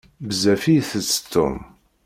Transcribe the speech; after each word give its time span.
Bezzaf 0.27 0.63
i 0.71 0.73
itett 0.79 1.21
Tom. 1.31 1.57